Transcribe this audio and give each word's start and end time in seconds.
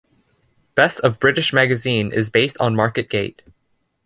"Best 0.73 0.99
of 1.01 1.19
British" 1.19 1.53
magazine 1.53 2.11
is 2.11 2.31
based 2.31 2.57
on 2.59 2.75
Market 2.75 3.07
Gate. 3.07 3.43